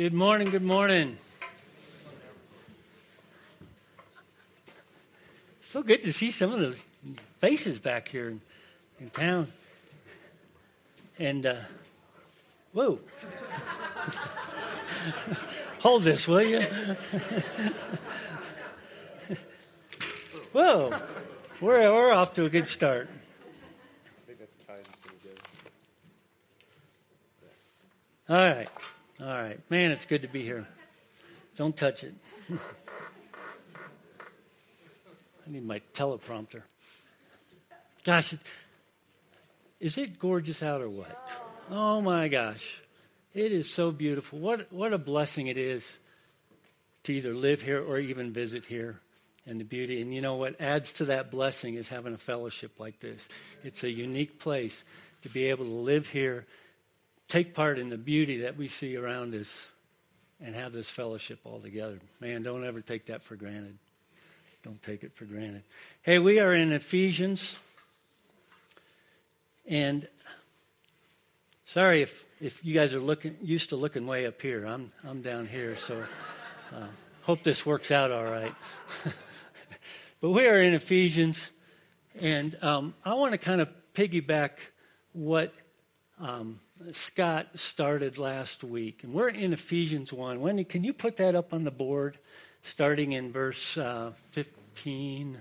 [0.00, 1.18] Good morning, good morning.
[5.60, 6.82] So good to see some of those
[7.38, 8.40] faces back here in,
[8.98, 9.48] in town.
[11.18, 11.56] And, uh,
[12.72, 12.98] whoa.
[15.80, 16.62] Hold this, will you?
[20.52, 20.98] whoa.
[21.60, 23.10] We're, we're off to a good start.
[28.30, 28.68] All right.
[29.22, 29.60] All right.
[29.68, 30.66] Man, it's good to be here.
[31.56, 32.14] Don't touch it.
[32.54, 32.56] I
[35.46, 36.62] need my teleprompter.
[38.02, 38.34] Gosh,
[39.78, 41.30] is it gorgeous out or what?
[41.70, 42.80] Oh my gosh.
[43.34, 44.38] It is so beautiful.
[44.38, 45.98] What, what a blessing it is
[47.02, 49.00] to either live here or even visit here
[49.46, 50.00] and the beauty.
[50.00, 53.28] And you know what adds to that blessing is having a fellowship like this.
[53.64, 54.82] It's a unique place
[55.22, 56.46] to be able to live here
[57.30, 59.66] take part in the beauty that we see around us
[60.40, 61.98] and have this fellowship all together.
[62.18, 63.78] Man, don't ever take that for granted.
[64.64, 65.62] Don't take it for granted.
[66.02, 67.56] Hey, we are in Ephesians.
[69.66, 70.08] And
[71.64, 74.64] sorry if, if you guys are looking used to looking way up here.
[74.64, 76.02] I'm I'm down here, so
[76.74, 76.86] uh,
[77.22, 78.52] hope this works out all right.
[80.20, 81.52] but we are in Ephesians,
[82.18, 84.58] and um, I want to kind of piggyback
[85.12, 85.54] what
[86.18, 86.58] um,
[86.92, 89.04] Scott started last week.
[89.04, 90.40] And we're in Ephesians 1.
[90.40, 92.18] Wendy, can you put that up on the board
[92.62, 95.38] starting in verse uh, 15?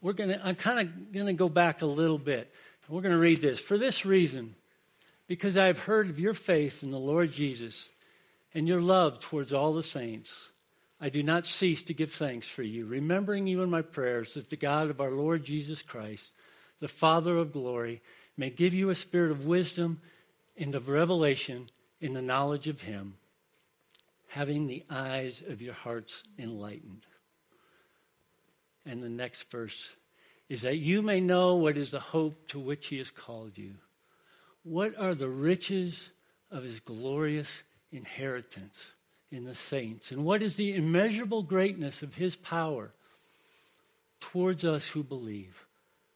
[0.00, 2.50] We're to, I'm kind of going to go back a little bit.
[2.88, 3.60] We're going to read this.
[3.60, 4.54] For this reason,
[5.28, 7.88] because I have heard of your faith in the Lord Jesus
[8.52, 10.50] and your love towards all the saints,
[11.00, 14.50] I do not cease to give thanks for you, remembering you in my prayers that
[14.50, 16.30] the God of our Lord Jesus Christ,
[16.80, 18.02] the Father of glory,
[18.36, 20.00] may give you a spirit of wisdom
[20.56, 21.66] and of revelation
[22.00, 23.14] in the knowledge of Him,
[24.28, 27.06] having the eyes of your hearts enlightened.
[28.84, 29.96] And the next verse
[30.48, 33.74] is that you may know what is the hope to which He has called you.
[34.64, 36.10] What are the riches
[36.50, 38.92] of His glorious inheritance
[39.30, 40.10] in the saints?
[40.10, 42.92] And what is the immeasurable greatness of His power
[44.20, 45.66] towards us who believe?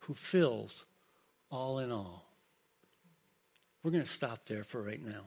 [0.00, 0.84] who fills
[1.50, 2.24] all in all.
[3.82, 5.22] We're going to stop there for right now.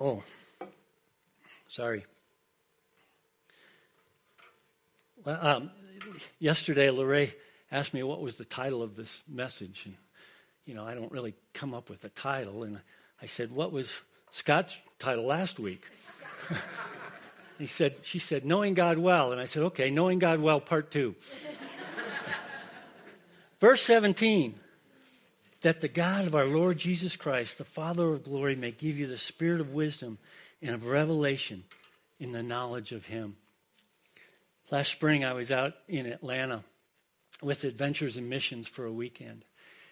[0.00, 0.22] Oh,
[1.68, 2.04] sorry.
[5.24, 5.70] Well, um,
[6.40, 7.30] yesterday, Lorraine
[7.70, 9.82] asked me what was the title of this message.
[9.84, 9.94] And,
[10.64, 12.64] you know, I don't really come up with a title.
[12.64, 12.80] And
[13.20, 14.00] I said, What was
[14.30, 15.84] Scott's title last week?
[17.58, 19.30] he said, She said, Knowing God Well.
[19.30, 21.14] And I said, Okay, Knowing God Well, part two.
[23.62, 24.58] Verse 17
[25.60, 29.06] that the God of our Lord Jesus Christ, the Father of glory, may give you
[29.06, 30.18] the spirit of wisdom
[30.60, 31.62] and of revelation
[32.18, 33.36] in the knowledge of Him.
[34.72, 36.64] Last spring, I was out in Atlanta
[37.40, 39.44] with Adventures in Missions for a weekend.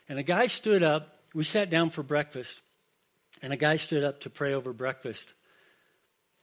[0.08, 2.62] And a guy stood up, we sat down for breakfast,
[3.40, 5.32] and a guy stood up to pray over breakfast.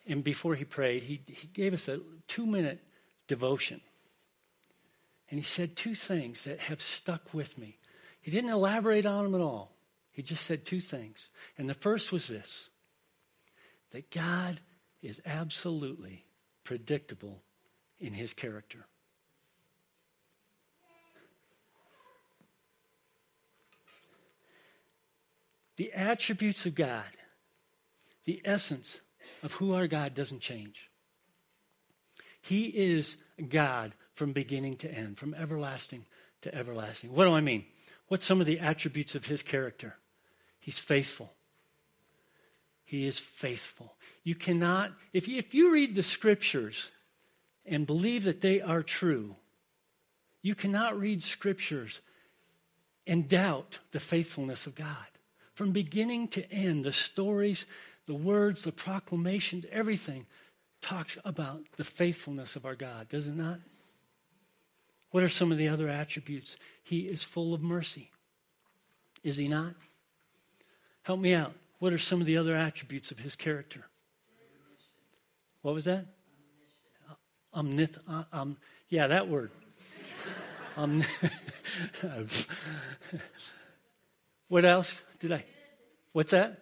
[0.08, 2.00] And before he prayed, he, he gave us a
[2.30, 2.80] two minute
[3.28, 3.82] devotion.
[5.30, 7.78] And he said two things that have stuck with me.
[8.22, 9.74] He didn't elaborate on them at all.
[10.12, 11.30] He just said two things.
[11.58, 12.70] And the first was this
[13.92, 14.60] that God
[15.02, 16.26] is absolutely
[16.64, 17.44] predictable
[18.00, 18.86] in his character.
[25.78, 27.06] The attributes of God,
[28.26, 29.00] the essence
[29.44, 30.90] of who our God doesn't change.
[32.42, 33.18] He is
[33.50, 36.04] God from beginning to end, from everlasting
[36.42, 37.14] to everlasting.
[37.14, 37.66] What do I mean?
[38.08, 39.94] What's some of the attributes of his character?
[40.60, 41.34] He's faithful.
[42.84, 43.96] He is faithful.
[44.24, 46.90] You cannot, if you, if you read the scriptures
[47.64, 49.36] and believe that they are true,
[50.42, 52.02] you cannot read scriptures
[53.06, 54.88] and doubt the faithfulness of God.
[55.54, 57.68] From beginning to end, the stories,
[58.08, 60.26] the words, the proclamations, everything
[60.82, 63.60] talks about the faithfulness of our God, does it not?
[65.18, 66.58] What are some of the other attributes?
[66.84, 68.12] He is full of mercy.
[69.24, 69.74] Is he not?
[71.02, 71.54] Help me out.
[71.80, 73.88] What are some of the other attributes of his character?
[75.64, 76.06] What was that?
[77.52, 78.58] Omnith, uh, um,
[78.90, 79.50] yeah, that word.
[80.78, 81.02] um,
[84.50, 85.44] what else did I?
[86.12, 86.62] What's that?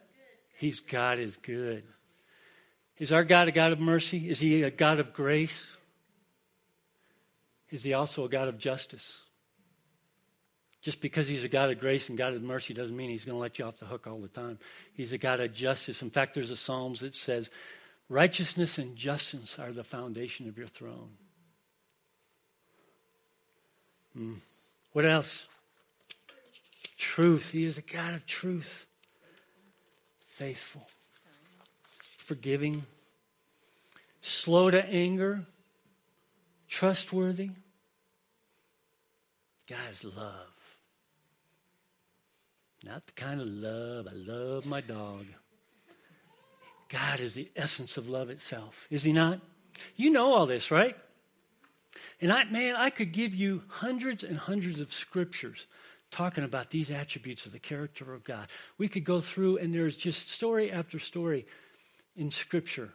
[0.58, 1.84] He's God is good.
[3.00, 4.30] Is our God a God of mercy?
[4.30, 5.75] Is he a God of grace?
[7.72, 9.18] Is he also a God of justice?
[10.82, 13.36] Just because he's a God of grace and God of mercy doesn't mean he's going
[13.36, 14.60] to let you off the hook all the time.
[14.94, 16.04] He's a God of justice.
[16.04, 17.50] In fact, there's a Psalms that says,
[18.08, 21.10] Righteousness and justice are the foundation of your throne.
[24.16, 24.34] Hmm.
[24.94, 25.48] What else?
[27.00, 27.50] Truth.
[27.50, 28.86] He is a God of truth.
[30.28, 30.88] Faithful.
[32.18, 32.84] Forgiving.
[34.22, 35.46] Slow to anger.
[36.76, 37.52] Trustworthy.
[39.70, 40.82] God's love.
[42.84, 45.26] Not the kind of love, I love my dog.
[46.90, 49.40] God is the essence of love itself, is He not?
[49.96, 50.98] You know all this, right?
[52.20, 55.68] And I, man, I could give you hundreds and hundreds of scriptures
[56.12, 58.48] talking about these attributes of the character of God.
[58.78, 61.46] We could go through, and there's just story after story
[62.18, 62.90] in Scripture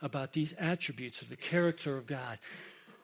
[0.00, 2.38] about these attributes of the character of God.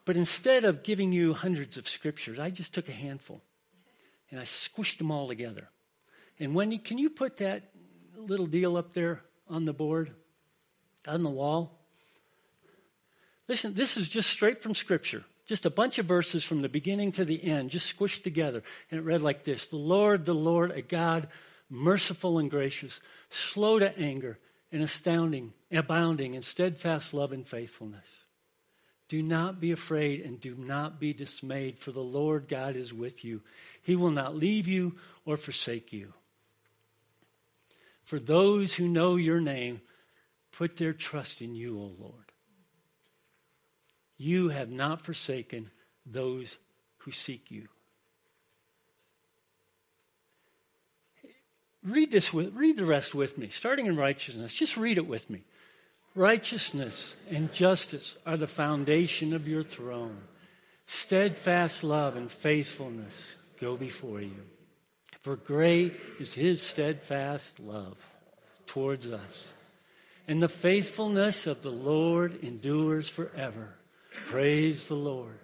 [0.05, 3.41] But instead of giving you hundreds of scriptures, I just took a handful
[4.31, 5.69] and I squished them all together.
[6.39, 7.71] And Wendy, can you put that
[8.15, 10.11] little deal up there on the board?
[11.07, 11.79] on the wall.
[13.47, 15.23] Listen, this is just straight from Scripture.
[15.45, 18.63] Just a bunch of verses from the beginning to the end, just squished together.
[18.89, 21.27] And it read like this The Lord, the Lord, a God
[21.69, 22.99] merciful and gracious,
[23.29, 24.37] slow to anger,
[24.71, 28.09] and astounding, abounding in steadfast love and faithfulness.
[29.07, 33.23] Do not be afraid and do not be dismayed, for the Lord God is with
[33.23, 33.41] you.
[33.81, 34.93] He will not leave you
[35.25, 36.13] or forsake you.
[38.03, 39.81] For those who know your name,
[40.51, 42.31] put their trust in you, O Lord.
[44.17, 45.71] You have not forsaken
[46.05, 46.57] those
[46.99, 47.67] who seek you.
[51.83, 54.53] Read this with, read the rest with me, starting in righteousness.
[54.53, 55.43] Just read it with me.
[56.15, 60.17] Righteousness and justice are the foundation of your throne.
[60.87, 64.43] Steadfast love and faithfulness go before you.
[65.21, 67.97] For great is his steadfast love
[68.65, 69.53] towards us
[70.27, 73.75] and the faithfulness of the Lord endures forever.
[74.11, 75.39] Praise the Lord.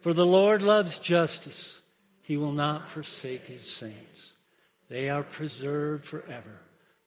[0.00, 1.80] For the Lord loves justice.
[2.22, 4.34] He will not forsake his saints.
[4.88, 6.60] They are preserved forever.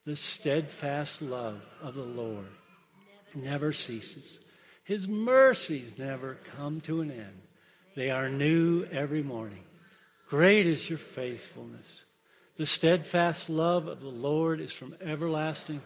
[0.05, 2.47] The steadfast love of the Lord
[3.35, 4.39] never ceases.
[4.83, 7.41] His mercies never come to an end.
[7.95, 9.63] They are new every morning.
[10.29, 12.03] Great is your faithfulness.
[12.57, 15.81] The steadfast love of the Lord is from everlasting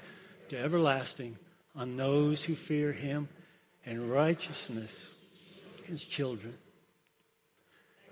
[0.49, 1.37] to everlasting
[1.75, 3.29] on those who fear him
[3.85, 5.15] and righteousness,
[5.85, 6.55] his children.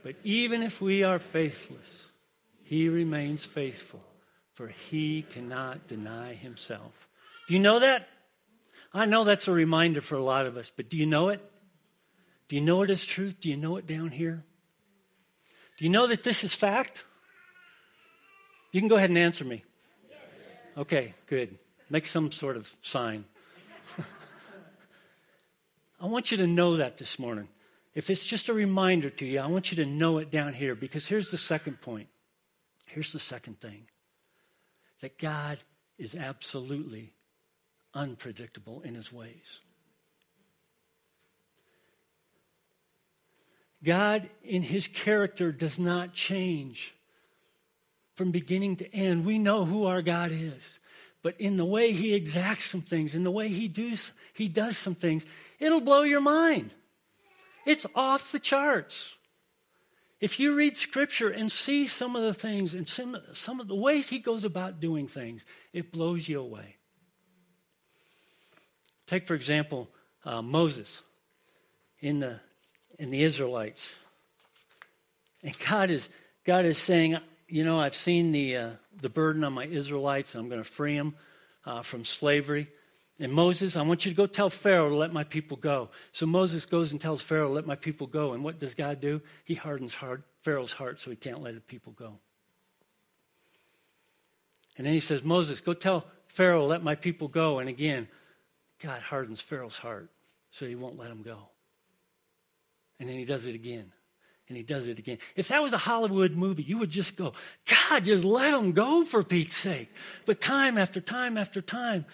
[0.03, 2.05] But even if we are faithless,
[2.63, 4.01] he remains faithful,
[4.53, 7.07] for he cannot deny himself.
[7.47, 8.07] Do you know that?
[8.97, 11.41] I know that's a reminder for a lot of us, but do you know it?
[12.47, 13.39] Do you know it as truth?
[13.39, 14.44] Do you know it down here?
[15.77, 17.03] Do you know that this is fact?
[18.71, 19.63] You can go ahead and answer me.
[20.77, 21.57] Okay, good.
[21.89, 23.25] Make some sort of sign.
[25.99, 27.47] I want you to know that this morning.
[27.95, 30.75] If it's just a reminder to you, I want you to know it down here
[30.75, 32.07] because here's the second point.
[32.85, 33.87] Here's the second thing
[35.01, 35.59] that God
[35.97, 37.13] is absolutely
[37.94, 39.59] unpredictable in his ways.
[43.83, 46.94] God, in his character, does not change
[48.15, 49.25] from beginning to end.
[49.25, 50.79] We know who our God is
[51.27, 54.77] but in the way he exacts some things, in the way he does, he does
[54.77, 55.25] some things,
[55.59, 56.73] it'll blow your mind.
[57.65, 59.09] It's off the charts.
[60.21, 63.75] If you read scripture and see some of the things and some, some of the
[63.75, 66.77] ways he goes about doing things, it blows you away.
[69.07, 69.87] Take, for example,
[70.26, 71.02] uh, Moses
[72.02, 72.40] in the,
[72.99, 73.95] in the Israelites.
[75.44, 76.09] And God is,
[76.44, 78.69] God is saying, you know, I've seen the, uh,
[79.02, 80.35] the burden on my Israelites.
[80.35, 81.16] I'm going to free them
[81.66, 82.68] uh, from slavery.
[83.19, 85.90] And Moses, I want you to go tell Pharaoh to let my people go.
[86.11, 88.33] So Moses goes and tells Pharaoh, let my people go.
[88.33, 89.21] And what does God do?
[89.44, 92.19] He hardens heart, Pharaoh's heart so he can't let the people go.
[94.78, 97.57] And then he says, Moses, go tell Pharaoh, let my people go.
[97.57, 98.07] And again,
[98.81, 100.09] God hardens Pharaoh's heart
[100.51, 101.49] so he won't let him go.
[102.99, 103.91] And then he does it again.
[104.47, 105.17] And he does it again.
[105.35, 107.33] If that was a Hollywood movie, you would just go,
[107.89, 109.91] God, just let him go for Pete's sake.
[110.25, 112.05] But time after time after time,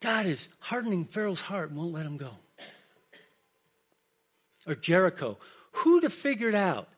[0.00, 2.30] God is hardening Pharaoh's heart and won't let him go.
[4.66, 5.38] Or Jericho.
[5.72, 6.88] Who'd have figured out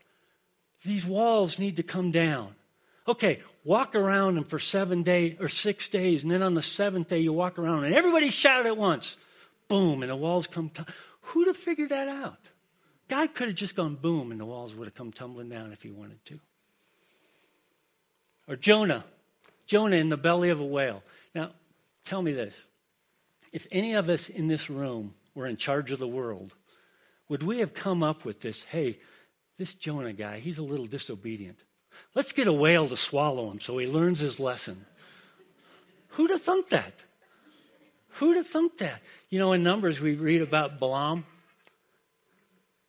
[0.85, 2.55] these walls need to come down?
[3.07, 7.09] Okay, walk around them for seven days or six days, and then on the seventh
[7.09, 9.17] day you walk around and everybody shout at once.
[9.69, 10.71] Boom, and the walls come.
[10.71, 10.85] T-
[11.23, 12.39] Who'd have figured that out?
[13.09, 15.83] God could have just gone boom and the walls would have come tumbling down if
[15.83, 16.39] he wanted to.
[18.49, 19.05] Or Jonah.
[19.67, 21.03] Jonah in the belly of a whale.
[21.35, 21.51] Now,
[22.05, 22.65] tell me this.
[23.53, 26.55] If any of us in this room were in charge of the world,
[27.29, 28.63] would we have come up with this?
[28.63, 29.01] Hey,
[29.59, 31.59] this Jonah guy, he's a little disobedient.
[32.15, 34.87] Let's get a whale to swallow him so he learns his lesson.
[36.11, 36.95] Who'd have thunk that?
[38.09, 39.03] Who'd have thunk that?
[39.29, 41.27] You know, in Numbers, we read about Balaam.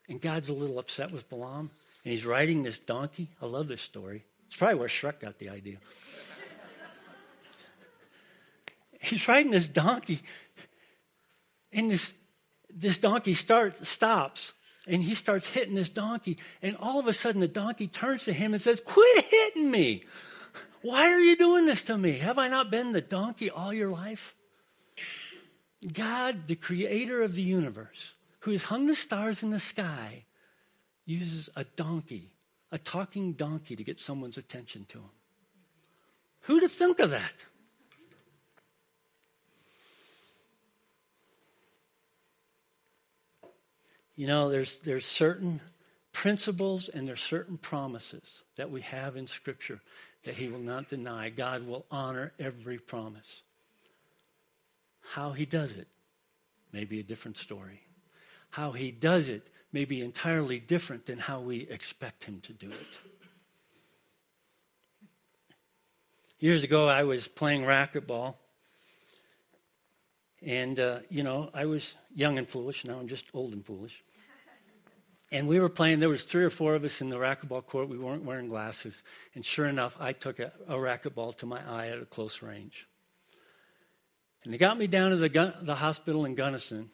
[0.08, 1.70] And God's a little upset with Balaam.
[2.06, 3.28] And he's riding this donkey.
[3.42, 4.24] I love this story.
[4.48, 5.78] It's probably where Shrek got the idea.
[9.02, 10.22] he's riding this donkey.
[11.74, 12.14] And this,
[12.74, 14.54] this donkey starts, stops.
[14.88, 16.38] And he starts hitting this donkey.
[16.62, 20.04] And all of a sudden, the donkey turns to him and says, Quit hitting me.
[20.82, 22.20] Why are you doing this to me?
[22.20, 24.36] Have I not been the donkey all your life?
[25.94, 30.24] God, the creator of the universe, who has hung the stars in the sky,
[31.06, 32.32] uses a donkey,
[32.72, 35.10] a talking donkey, to get someone's attention to him.
[36.42, 37.34] Who to think of that?
[44.18, 45.62] You know, there's, there's certain
[46.12, 49.80] principles and there's certain promises that we have in Scripture
[50.26, 51.30] that He will not deny.
[51.30, 53.42] God will honor every promise.
[55.14, 55.88] How He does it
[56.74, 57.82] may be a different story.
[58.50, 62.72] How He does it may be entirely different than how we expect Him to do
[62.72, 62.88] it.
[66.40, 68.34] Years ago, I was playing racquetball.
[70.42, 72.86] And, uh, you know, I was young and foolish.
[72.86, 74.04] Now I'm just old and foolish.
[75.32, 77.90] And we were playing, there was three or four of us in the racquetball court.
[77.90, 79.04] We weren't wearing glasses.
[79.36, 82.88] And sure enough, I took a, a racquetball to my eye at a close range.
[84.44, 86.90] And they got me down to the, gun, the hospital in Gunnison,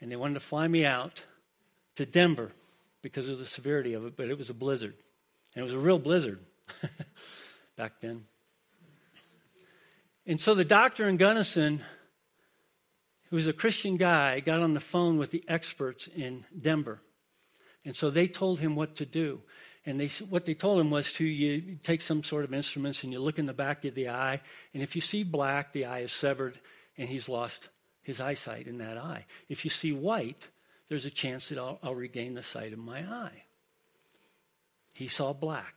[0.00, 1.24] and they wanted to fly me out
[1.96, 2.52] to Denver
[3.00, 4.94] because of the severity of it, but it was a blizzard.
[5.54, 6.40] And it was a real blizzard
[7.76, 8.24] back then.
[10.26, 11.80] And so the doctor in Gunnison,
[13.30, 17.00] who was a Christian guy, got on the phone with the experts in Denver
[17.84, 19.40] and so they told him what to do.
[19.86, 23.12] And they, what they told him was to you take some sort of instruments and
[23.12, 24.40] you look in the back of the eye.
[24.74, 26.60] And if you see black, the eye is severed
[26.98, 27.70] and he's lost
[28.02, 29.24] his eyesight in that eye.
[29.48, 30.48] If you see white,
[30.88, 33.44] there's a chance that I'll, I'll regain the sight of my eye.
[34.94, 35.74] He saw black.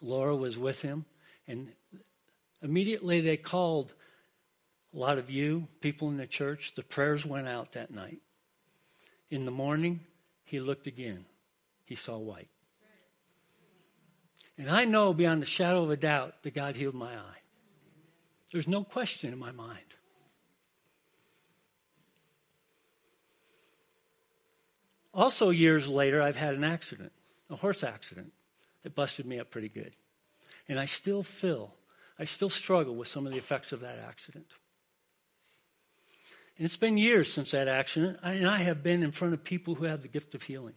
[0.00, 1.04] Laura was with him.
[1.46, 1.72] And
[2.60, 3.94] immediately they called
[4.92, 6.74] a lot of you, people in the church.
[6.74, 8.18] The prayers went out that night.
[9.30, 10.00] In the morning,
[10.48, 11.26] he looked again.
[11.84, 12.48] He saw white.
[14.56, 17.42] And I know beyond the shadow of a doubt that God healed my eye.
[18.50, 19.78] There's no question in my mind.
[25.12, 27.12] Also, years later, I've had an accident,
[27.50, 28.32] a horse accident,
[28.82, 29.92] that busted me up pretty good.
[30.68, 31.74] And I still feel,
[32.18, 34.46] I still struggle with some of the effects of that accident.
[36.58, 39.76] And it's been years since that accident, and I have been in front of people
[39.76, 40.74] who have the gift of healing.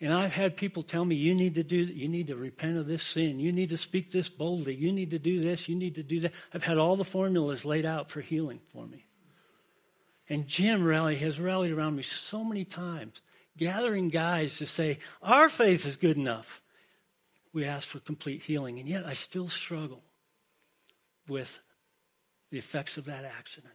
[0.00, 2.86] And I've had people tell me, you need to do you need to repent of
[2.86, 3.38] this sin.
[3.38, 4.74] You need to speak this boldly.
[4.74, 5.68] You need to do this.
[5.68, 6.32] You need to do that.
[6.52, 9.06] I've had all the formulas laid out for healing for me.
[10.28, 13.20] And Jim Rally has rallied around me so many times,
[13.58, 16.62] gathering guys to say, our faith is good enough.
[17.52, 20.02] We ask for complete healing, and yet I still struggle
[21.28, 21.62] with
[22.50, 23.74] the effects of that accident.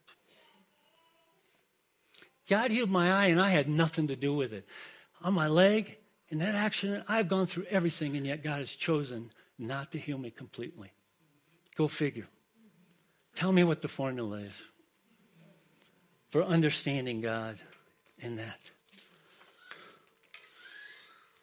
[2.50, 4.68] God healed my eye, and I had nothing to do with it.
[5.22, 9.32] On my leg, in that accident, I've gone through everything, and yet God has chosen
[9.60, 10.92] not to heal me completely.
[11.76, 12.28] Go figure.
[13.36, 14.70] Tell me what the formula is
[16.30, 17.58] for understanding God
[18.18, 18.60] in that.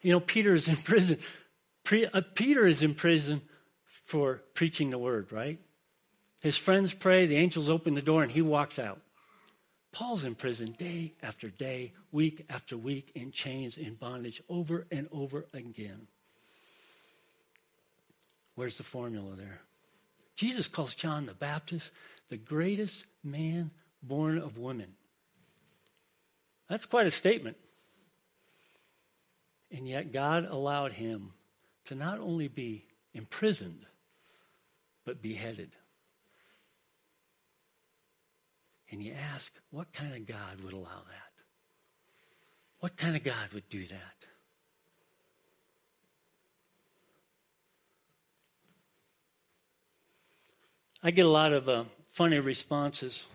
[0.01, 1.19] You know, Peter is in prison.
[2.13, 3.41] Uh, Peter is in prison
[3.85, 5.59] for preaching the word, right?
[6.41, 8.99] His friends pray, the angels open the door, and he walks out.
[9.97, 15.07] Paul's in prison day after day, week after week, in chains, in bondage, over and
[15.11, 16.05] over again.
[18.53, 19.61] Where's the formula there?
[20.35, 21.89] Jesus calls John the Baptist
[22.29, 23.71] the greatest man
[24.03, 24.93] born of woman.
[26.69, 27.57] That's quite a statement.
[29.75, 31.33] And yet God allowed him
[31.85, 32.85] to not only be
[33.15, 33.83] imprisoned,
[35.05, 35.71] but beheaded.
[38.89, 41.27] And you ask, what kind of God would allow that?
[42.79, 44.17] What kind of God would do that?
[51.03, 53.25] I get a lot of uh, funny responses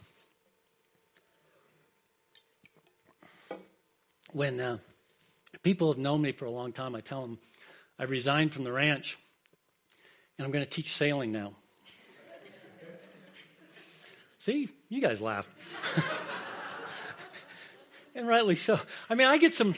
[4.32, 4.78] when uh,
[5.62, 6.94] people have known me for a long time.
[6.94, 7.38] I tell them
[7.98, 9.18] I resigned from the ranch
[10.36, 11.52] and I'm going to teach sailing now.
[14.42, 15.48] See, you guys laugh.
[18.16, 18.80] and rightly so.
[19.08, 19.76] I mean, I get some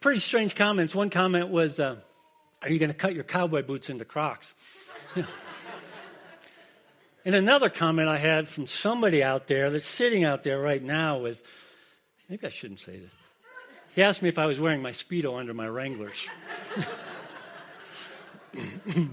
[0.00, 0.94] pretty strange comments.
[0.94, 1.96] One comment was, uh,
[2.60, 4.54] Are you going to cut your cowboy boots into Crocs?
[7.24, 11.16] and another comment I had from somebody out there that's sitting out there right now
[11.16, 11.42] was,
[12.28, 13.12] Maybe I shouldn't say this.
[13.94, 16.28] He asked me if I was wearing my Speedo under my Wranglers.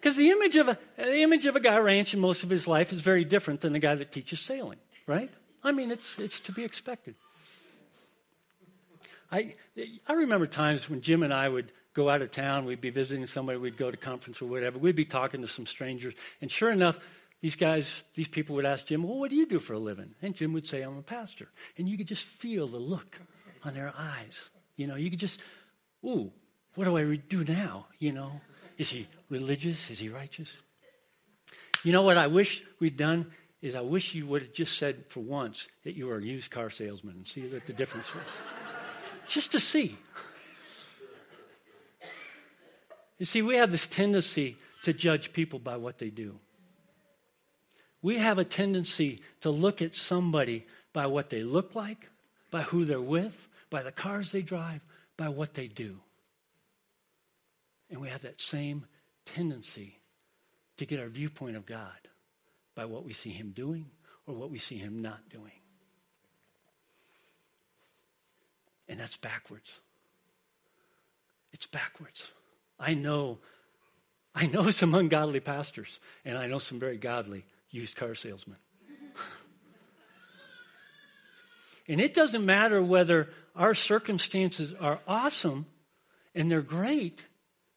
[0.00, 2.92] Because the image of a the image of a guy ranching most of his life
[2.92, 5.30] is very different than the guy that teaches sailing, right?
[5.62, 7.14] I mean, it's it's to be expected.
[9.30, 9.54] I
[10.06, 13.26] I remember times when Jim and I would go out of town, we'd be visiting
[13.26, 16.70] somebody, we'd go to conference or whatever, we'd be talking to some strangers, and sure
[16.70, 16.98] enough,
[17.40, 20.14] these guys, these people would ask Jim, Well, what do you do for a living?
[20.22, 21.48] And Jim would say, I'm a pastor.
[21.76, 23.20] And you could just feel the look
[23.64, 24.50] on their eyes.
[24.76, 25.40] You know, you could just,
[26.04, 26.32] ooh,
[26.74, 27.86] what do I do now?
[27.98, 28.40] You know,
[28.78, 29.90] is he religious?
[29.90, 30.50] Is he righteous?
[31.84, 33.30] You know what I wish we'd done
[33.60, 36.50] is I wish you would have just said for once that you were a used
[36.50, 38.38] car salesman and see what the difference was.
[39.28, 39.98] just to see.
[43.18, 46.38] You see, we have this tendency to judge people by what they do.
[48.00, 52.08] We have a tendency to look at somebody by what they look like,
[52.52, 54.80] by who they're with, by the cars they drive,
[55.16, 55.98] by what they do.
[57.90, 58.86] And we have that same
[59.24, 59.98] tendency
[60.76, 62.08] to get our viewpoint of God
[62.74, 63.86] by what we see Him doing
[64.26, 65.52] or what we see Him not doing.
[68.88, 69.80] And that's backwards.
[71.52, 72.30] It's backwards.
[72.78, 73.38] I know,
[74.34, 78.58] I know some ungodly pastors, and I know some very godly used car salesmen.
[81.88, 85.66] and it doesn't matter whether our circumstances are awesome
[86.34, 87.26] and they're great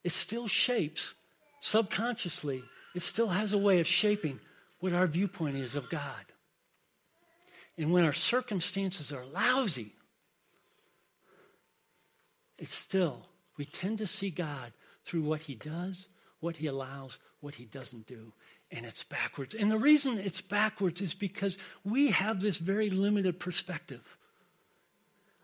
[0.04, 1.14] it still shapes
[1.60, 2.64] subconsciously,
[2.96, 4.40] it still has a way of shaping
[4.80, 6.26] what our viewpoint is of God.
[7.78, 9.94] And when our circumstances are lousy,
[12.58, 16.08] it's still, we tend to see God through what he does,
[16.40, 18.34] what he allows, what he doesn't do.
[18.72, 19.56] And it's backwards.
[19.56, 24.18] And the reason it's backwards is because we have this very limited perspective.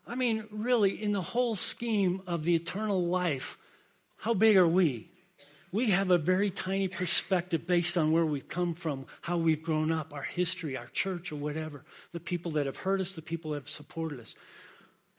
[0.06, 3.58] I mean, really, in the whole scheme of the eternal life,
[4.18, 5.10] how big are we?
[5.70, 9.92] We have a very tiny perspective based on where we've come from, how we've grown
[9.92, 11.84] up, our history, our church, or whatever.
[12.12, 14.34] The people that have hurt us, the people that have supported us,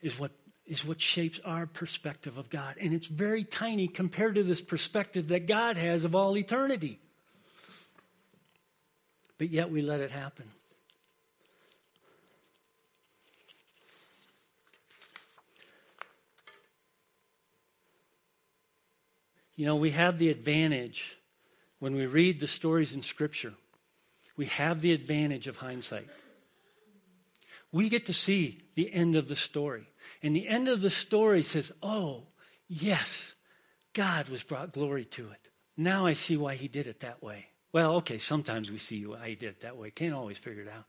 [0.01, 0.31] is what,
[0.65, 2.75] is what shapes our perspective of God.
[2.81, 6.99] And it's very tiny compared to this perspective that God has of all eternity.
[9.37, 10.45] But yet we let it happen.
[19.59, 21.17] You know, we have the advantage
[21.79, 23.51] when we read the stories in Scripture,
[24.37, 26.07] we have the advantage of hindsight.
[27.69, 29.89] We get to see the end of the story.
[30.23, 32.23] And the end of the story says, oh,
[32.69, 33.33] yes,
[33.91, 35.49] God was brought glory to it.
[35.75, 37.47] Now I see why he did it that way.
[37.73, 39.91] Well, okay, sometimes we see why he did it that way.
[39.91, 40.85] Can't always figure it out.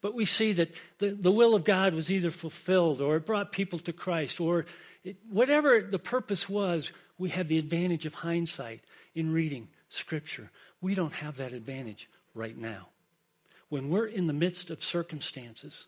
[0.00, 3.52] But we see that the, the will of God was either fulfilled or it brought
[3.52, 4.64] people to Christ or
[5.04, 8.82] it, whatever the purpose was, we have the advantage of hindsight
[9.14, 10.50] in reading Scripture.
[10.80, 12.88] We don't have that advantage right now.
[13.68, 15.86] When we're in the midst of circumstances,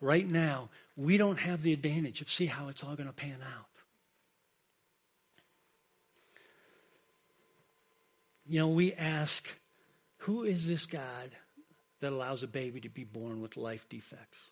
[0.00, 3.38] right now, we don't have the advantage of see how it's all going to pan
[3.42, 3.66] out.
[8.46, 9.46] You know, we ask,
[10.18, 11.30] who is this God
[12.00, 14.50] that allows a baby to be born with life defects?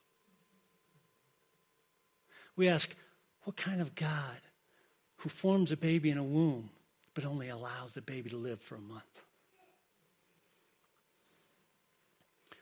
[2.56, 2.94] We ask,
[3.44, 4.40] what kind of God
[5.18, 6.70] who forms a baby in a womb
[7.16, 9.02] but only allows the baby to live for a month.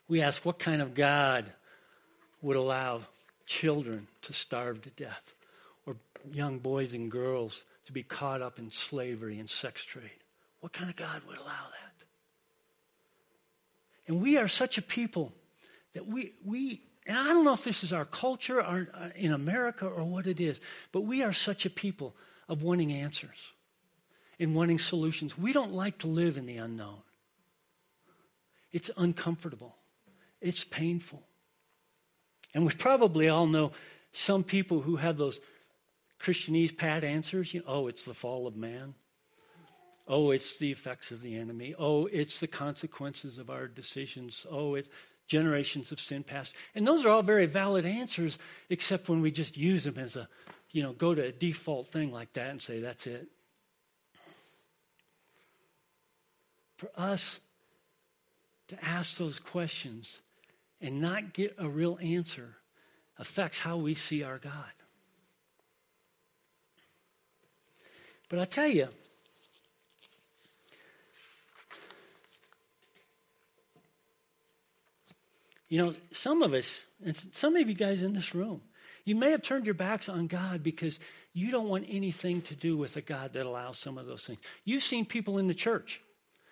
[0.07, 1.45] We ask what kind of God
[2.41, 3.01] would allow
[3.45, 5.33] children to starve to death
[5.85, 5.97] or
[6.31, 10.09] young boys and girls to be caught up in slavery and sex trade.
[10.61, 12.05] What kind of God would allow that?
[14.07, 15.33] And we are such a people
[15.93, 19.33] that we, we And I don't know if this is our culture or uh, in
[19.33, 20.61] America or what it is,
[20.93, 22.15] but we are such a people
[22.47, 23.53] of wanting answers
[24.39, 25.37] and wanting solutions.
[25.37, 26.99] We don't like to live in the unknown.
[28.71, 29.75] It's uncomfortable.
[30.41, 31.23] It's painful.
[32.53, 33.71] And we probably all know
[34.11, 35.39] some people who have those
[36.19, 37.53] Christianese pat answers.
[37.53, 38.95] You know, oh, it's the fall of man.
[40.07, 41.73] Oh, it's the effects of the enemy.
[41.77, 44.45] Oh, it's the consequences of our decisions.
[44.49, 44.87] Oh, it
[45.27, 46.55] generations of sin past.
[46.73, 48.37] And those are all very valid answers,
[48.69, 50.27] except when we just use them as a,
[50.75, 53.29] you know, go to a default thing like that and say, that's it.
[56.75, 57.39] For us
[58.67, 60.19] to ask those questions
[60.81, 62.57] and not get a real answer
[63.17, 64.73] affects how we see our God.
[68.27, 68.89] But I tell you,
[75.67, 78.61] You know, some of us, and some of you guys in this room,
[79.05, 80.99] you may have turned your backs on God because
[81.33, 84.39] you don't want anything to do with a God that allows some of those things.
[84.63, 86.01] You've seen people in the church.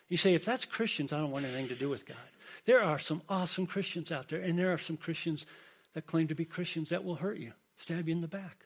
[0.08, 2.18] You say, if that's Christians, I don't want anything to do with God.
[2.66, 5.46] There are some awesome Christians out there, and there are some Christians
[5.94, 8.66] that claim to be Christians that will hurt you, stab you in the back.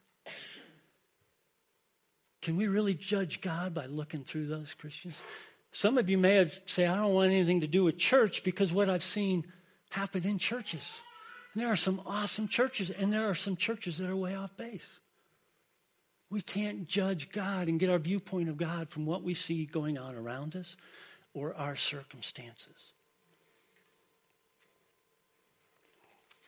[2.41, 5.15] Can we really judge God by looking through those Christians?
[5.71, 8.71] Some of you may have say, I don't want anything to do with church because
[8.71, 9.45] what I've seen
[9.89, 10.83] happen in churches.
[11.57, 14.55] And there are some awesome churches, and there are some churches that are way off
[14.57, 14.99] base.
[16.29, 19.97] We can't judge God and get our viewpoint of God from what we see going
[19.97, 20.77] on around us
[21.33, 22.91] or our circumstances.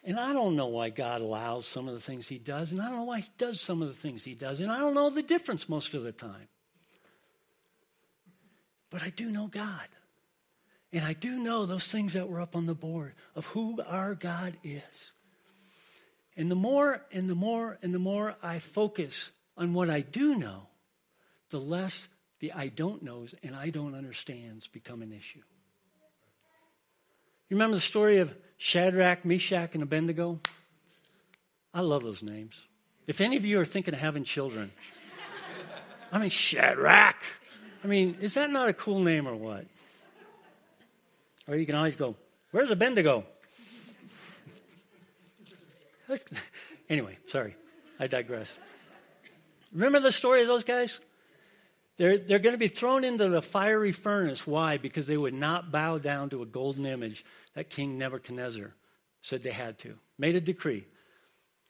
[0.04, 2.89] And I don't know why God allows some of the things he does, and I
[2.89, 5.10] don't know why he does some of the things he does, and I don't know
[5.10, 6.50] the difference most of the time.
[8.91, 9.88] But I do know God.
[10.91, 14.15] And I do know those things that were up on the board of who our
[14.15, 15.12] God is.
[16.36, 20.36] And the more and the more and the more I focus on what I do
[20.36, 20.67] know,
[21.49, 22.08] the less
[22.39, 25.43] the I don't knows and I don't understands become an issue.
[27.49, 30.39] You remember the story of Shadrach, Meshach, and Abednego?
[31.73, 32.62] I love those names.
[33.06, 34.71] If any of you are thinking of having children,
[36.12, 37.21] I mean, Shadrach.
[37.84, 39.65] I mean, is that not a cool name or what?
[41.49, 42.15] Or you can always go,
[42.51, 43.25] Where's Abednego?
[46.89, 47.55] anyway, sorry.
[47.99, 48.57] I digress.
[49.71, 50.99] Remember the story of those guys?
[51.97, 54.47] They're, they're going to be thrown into the fiery furnace.
[54.47, 54.77] Why?
[54.77, 58.73] Because they would not bow down to a golden image that King Nebuchadnezzar
[59.21, 59.95] said they had to.
[60.17, 60.85] Made a decree.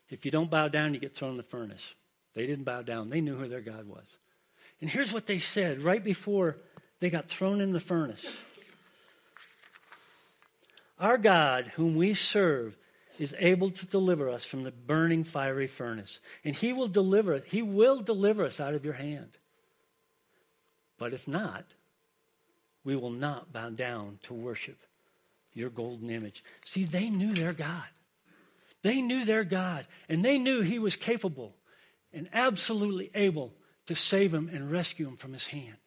[0.09, 1.93] If you don't bow down, you get thrown in the furnace.
[2.35, 3.09] They didn't bow down.
[3.09, 4.17] They knew who their God was.
[4.81, 6.57] And here's what they said right before
[6.99, 8.37] they got thrown in the furnace.
[10.99, 12.77] Our God, whom we serve,
[13.17, 16.19] is able to deliver us from the burning fiery furnace.
[16.43, 19.37] And he will deliver he will deliver us out of your hand.
[20.97, 21.65] But if not,
[22.83, 24.79] we will not bow down to worship
[25.53, 26.43] your golden image.
[26.65, 27.87] See, they knew their God.
[28.81, 31.53] They knew their God, and they knew he was capable
[32.13, 33.53] and absolutely able
[33.87, 35.77] to save him and rescue him from his hand.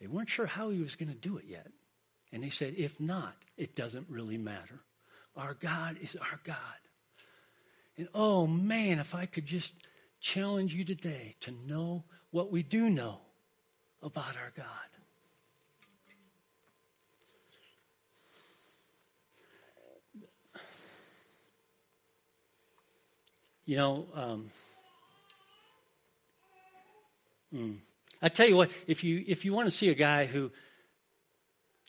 [0.00, 1.68] They weren't sure how he was going to do it yet.
[2.32, 4.78] And they said, if not, it doesn't really matter.
[5.36, 6.56] Our God is our God.
[7.96, 9.72] And oh man, if I could just
[10.20, 13.18] challenge you today to know what we do know
[14.02, 14.66] about our God.
[23.64, 24.50] You know, um,
[27.54, 27.76] mm,
[28.20, 30.50] I tell you what, if you if you want to see a guy who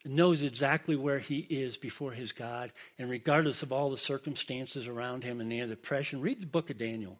[0.05, 5.23] knows exactly where he is before his God, and regardless of all the circumstances around
[5.23, 7.17] him and the depression, read the book of Daniel.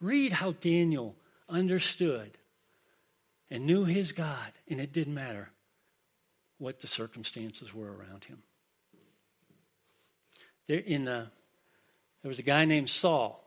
[0.00, 1.16] Read how Daniel
[1.48, 2.38] understood
[3.50, 5.50] and knew his God, and it didn't matter
[6.58, 8.42] what the circumstances were around him.
[10.66, 11.26] There, in, uh,
[12.22, 13.44] there was a guy named Saul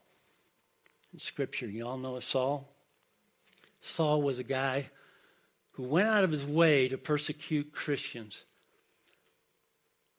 [1.13, 1.67] in Scripture.
[1.67, 2.69] You all know Saul?
[3.81, 4.89] Saul was a guy
[5.77, 8.43] who went out of his way to persecute Christians,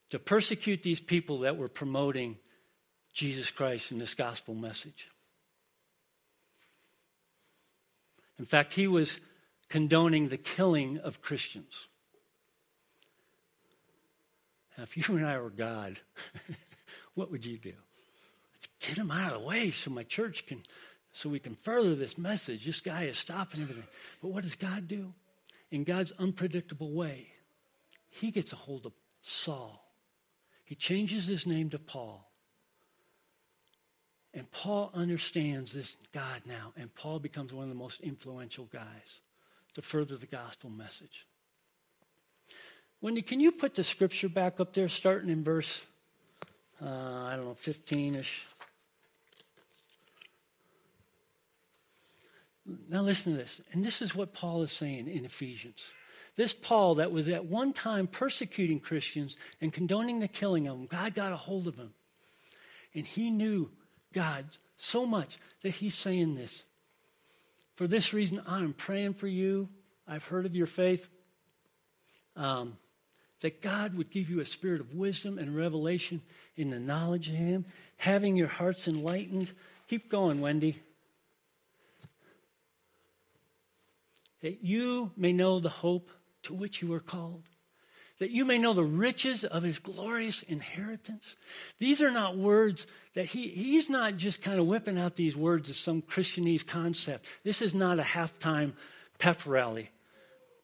[0.08, 2.36] to persecute these people that were promoting
[3.12, 5.08] Jesus Christ and this gospel message.
[8.38, 9.18] In fact, he was
[9.68, 11.86] condoning the killing of Christians.
[14.76, 15.98] Now, if you and I were God,
[17.14, 17.72] what would you do?
[18.78, 20.62] Get him out of the way so my church can,
[21.12, 22.64] so we can further this message.
[22.64, 23.88] This guy is stopping everything.
[24.22, 25.12] But what does God do?
[25.70, 27.28] In God's unpredictable way,
[28.10, 29.84] he gets a hold of Saul.
[30.64, 32.30] He changes his name to Paul.
[34.34, 39.20] And Paul understands this God now, and Paul becomes one of the most influential guys
[39.74, 41.26] to further the gospel message.
[43.00, 45.80] Wendy, can you put the scripture back up there, starting in verse,
[46.82, 48.44] uh, I don't know, 15 ish?
[52.88, 53.60] Now, listen to this.
[53.72, 55.88] And this is what Paul is saying in Ephesians.
[56.36, 60.86] This Paul, that was at one time persecuting Christians and condoning the killing of them,
[60.86, 61.92] God got a hold of him.
[62.94, 63.70] And he knew
[64.12, 64.44] God
[64.76, 66.64] so much that he's saying this.
[67.74, 69.68] For this reason, I'm praying for you.
[70.06, 71.08] I've heard of your faith.
[72.36, 72.76] Um,
[73.40, 76.22] that God would give you a spirit of wisdom and revelation
[76.56, 77.64] in the knowledge of Him,
[77.96, 79.52] having your hearts enlightened.
[79.86, 80.80] Keep going, Wendy.
[84.42, 86.10] That you may know the hope
[86.44, 87.48] to which you were called
[88.18, 91.36] that you may know the riches of his glorious inheritance.
[91.78, 95.70] These are not words that he, he's not just kind of whipping out these words
[95.70, 97.26] as some Christianese concept.
[97.44, 98.72] This is not a halftime
[99.18, 99.90] pep rally.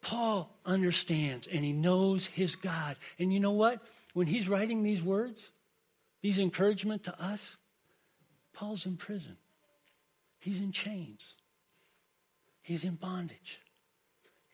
[0.03, 2.97] Paul understands and he knows his God.
[3.19, 3.81] And you know what?
[4.15, 5.51] When he's writing these words,
[6.23, 7.57] these encouragement to us,
[8.53, 9.37] Paul's in prison.
[10.41, 11.35] He's in chains.
[12.63, 13.59] He's in bondage.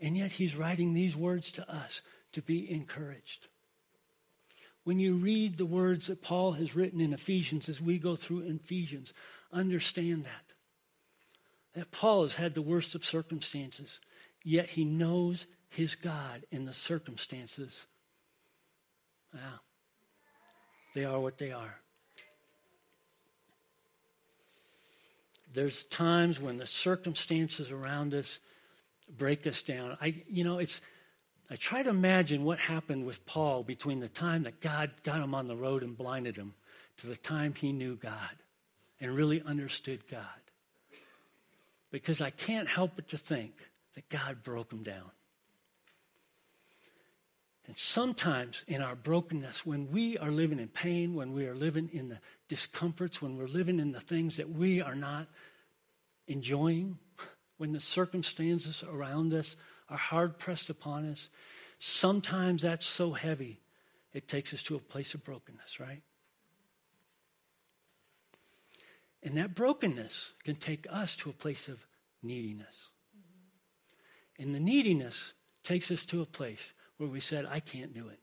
[0.01, 2.01] And yet he's writing these words to us
[2.33, 3.49] to be encouraged.
[4.85, 8.41] When you read the words that Paul has written in Ephesians as we go through
[8.41, 9.13] Ephesians,
[9.53, 10.55] understand that.
[11.75, 14.01] That Paul has had the worst of circumstances,
[14.43, 17.87] yet he knows his God in the circumstances.
[19.35, 19.59] Yeah,
[20.95, 21.77] they are what they are.
[25.53, 28.41] There's times when the circumstances around us
[29.17, 29.97] break us down.
[30.01, 30.81] I, you know, it's
[31.51, 35.35] I try to imagine what happened with Paul between the time that God got him
[35.35, 36.55] on the road and blinded him
[36.99, 38.37] to the time he knew God
[39.01, 40.23] and really understood God.
[41.91, 43.53] Because I can't help but to think
[43.95, 45.11] that God broke him down.
[47.67, 51.89] And sometimes in our brokenness, when we are living in pain, when we are living
[51.93, 52.19] in the
[52.49, 55.27] discomforts, when we're living in the things that we are not
[56.29, 56.99] enjoying,
[57.61, 59.55] when the circumstances around us
[59.91, 61.29] are hard pressed upon us,
[61.77, 63.61] sometimes that's so heavy
[64.15, 66.01] it takes us to a place of brokenness, right?
[69.23, 71.87] And that brokenness can take us to a place of
[72.23, 72.89] neediness.
[74.39, 78.21] And the neediness takes us to a place where we said, I can't do it.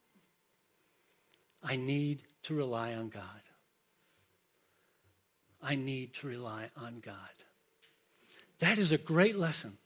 [1.62, 3.23] I need to rely on God.
[5.62, 7.37] I need to rely on God.
[8.60, 9.78] That is a great lesson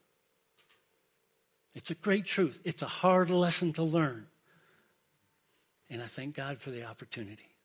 [1.74, 2.60] it's a great truth.
[2.64, 4.28] It's a hard lesson to learn.
[5.90, 7.56] And I thank God for the opportunity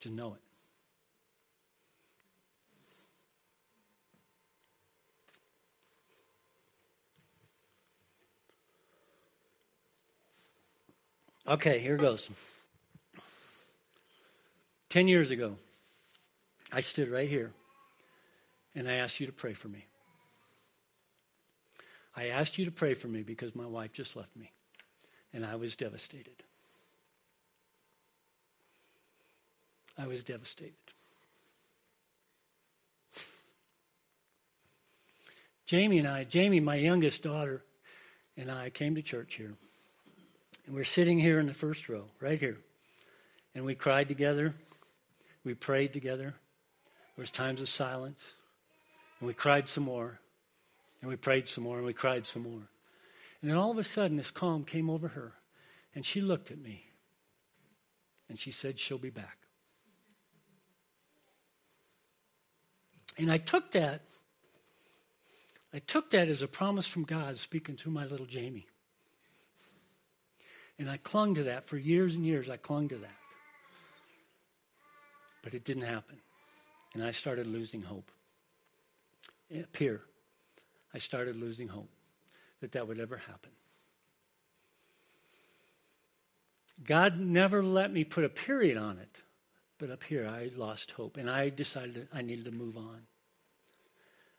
[0.00, 0.40] to know it.
[11.48, 12.28] Okay, here goes.
[14.88, 15.56] Ten years ago,
[16.72, 17.52] I stood right here
[18.74, 19.86] and I asked you to pray for me.
[22.16, 24.50] I asked you to pray for me because my wife just left me,
[25.34, 26.42] and I was devastated.
[29.98, 30.74] I was devastated.
[35.66, 37.64] Jamie and I, Jamie, my youngest daughter,
[38.36, 39.54] and I came to church here.
[40.66, 42.58] And we're sitting here in the first row, right here.
[43.54, 44.54] And we cried together.
[45.44, 46.34] We prayed together.
[47.16, 48.34] There was times of silence.
[49.18, 50.20] And we cried some more.
[51.00, 52.68] And we prayed some more and we cried some more.
[53.40, 55.34] And then all of a sudden, this calm came over her.
[55.94, 56.86] And she looked at me.
[58.28, 59.38] And she said, She'll be back.
[63.18, 64.02] And I took that.
[65.72, 68.66] I took that as a promise from God speaking to my little Jamie.
[70.78, 72.50] And I clung to that for years and years.
[72.50, 73.16] I clung to that.
[75.42, 76.16] But it didn't happen.
[76.94, 78.10] And I started losing hope.
[79.56, 80.02] Up here.
[80.96, 81.90] I started losing hope
[82.62, 83.50] that that would ever happen.
[86.82, 89.20] God never let me put a period on it,
[89.76, 93.02] but up here I lost hope and I decided I needed to move on.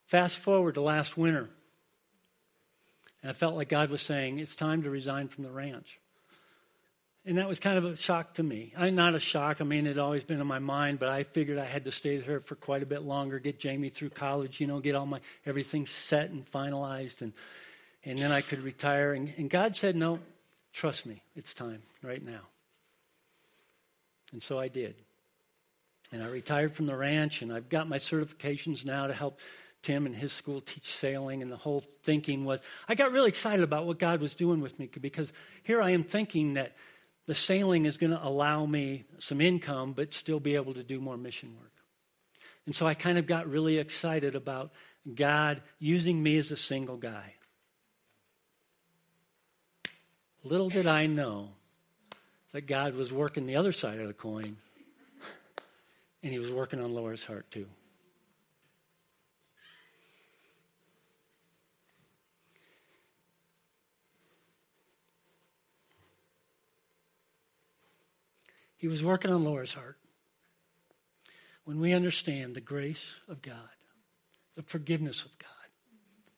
[0.07, 1.47] Fast forward to last winter,
[3.21, 5.99] and I felt like God was saying, It's time to resign from the ranch.
[7.27, 8.71] And that was kind of a shock to me.
[8.77, 9.59] I, not a shock.
[9.59, 11.91] I mean, it had always been in my mind, but I figured I had to
[11.91, 15.05] stay there for quite a bit longer, get Jamie through college, you know, get all
[15.05, 17.33] my everything set and finalized, and
[18.05, 19.11] and then I could retire.
[19.11, 20.19] And, and God said, "No,
[20.71, 22.39] trust me, it's time right now."
[24.31, 24.95] And so I did.
[26.13, 29.41] And I retired from the ranch, and I've got my certifications now to help
[29.83, 31.41] Tim and his school teach sailing.
[31.41, 34.79] And the whole thinking was, I got really excited about what God was doing with
[34.79, 36.73] me because here I am thinking that
[37.27, 40.99] the sailing is going to allow me some income, but still be able to do
[40.99, 41.71] more mission work.
[42.65, 44.71] And so I kind of got really excited about
[45.13, 47.35] God using me as a single guy.
[50.43, 51.49] Little did I know
[52.51, 54.57] that God was working the other side of the coin,
[56.23, 57.67] and He was working on Laura's heart too.
[68.77, 69.97] He was working on Laura's heart.
[71.65, 73.55] When we understand the grace of God,
[74.55, 75.49] the forgiveness of God,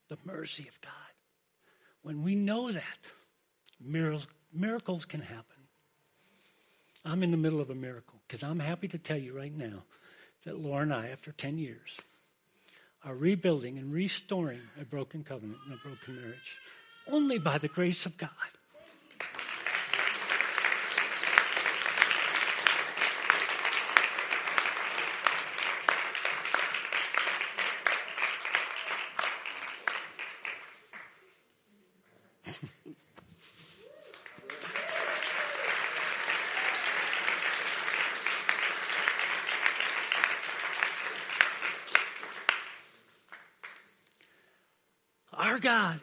[0.07, 0.93] the mercy of God,
[2.01, 2.99] when we know that,
[3.79, 5.43] miracles can happen.
[7.05, 9.83] I'm in the middle of a miracle because I'm happy to tell you right now
[10.45, 11.97] that Laura and I, after 10 years,
[13.05, 16.57] are rebuilding and restoring a broken covenant and a broken marriage
[17.07, 18.29] only by the grace of God.
[18.29, 18.58] God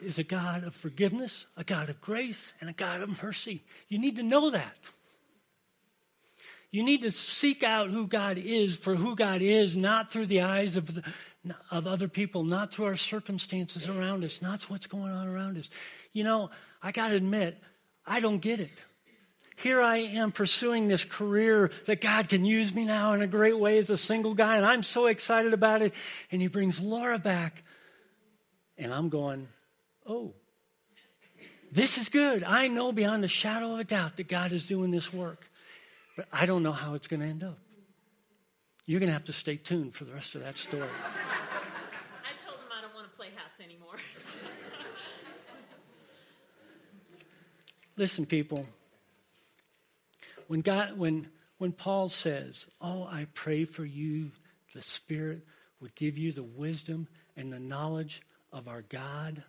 [0.07, 3.63] is a God of forgiveness, a God of grace, and a God of mercy.
[3.89, 4.75] You need to know that.
[6.71, 10.41] You need to seek out who God is for who God is, not through the
[10.41, 11.03] eyes of, the,
[11.69, 15.69] of other people, not through our circumstances around us, not what's going on around us.
[16.13, 16.49] You know,
[16.81, 17.61] I got to admit,
[18.05, 18.83] I don't get it.
[19.57, 23.57] Here I am pursuing this career that God can use me now in a great
[23.57, 25.93] way as a single guy, and I'm so excited about it.
[26.31, 27.63] And He brings Laura back,
[28.77, 29.47] and I'm going,
[30.07, 30.33] oh,
[31.71, 32.43] this is good.
[32.43, 35.49] I know beyond a shadow of a doubt that God is doing this work,
[36.15, 37.57] but I don't know how it's going to end up.
[38.85, 40.83] You're going to have to stay tuned for the rest of that story.
[40.83, 43.95] I told him I don't want to play house anymore.
[47.97, 48.65] Listen, people.
[50.47, 54.31] When God, when when Paul says, "Oh, I pray for you,
[54.73, 55.45] the Spirit
[55.81, 58.21] would give you the wisdom and the knowledge
[58.53, 59.43] of our God."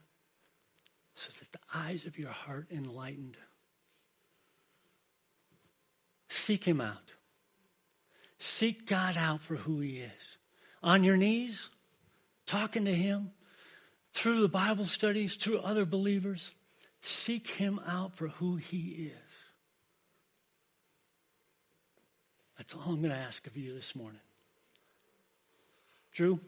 [1.18, 3.36] So that the eyes of your heart enlightened.
[6.28, 7.12] Seek him out.
[8.38, 10.38] Seek God out for who he is.
[10.82, 11.68] On your knees,
[12.46, 13.32] talking to him,
[14.12, 16.52] through the Bible studies, through other believers.
[17.00, 19.34] Seek him out for who he is.
[22.56, 24.20] That's all I'm going to ask of you this morning.
[26.12, 26.38] Drew?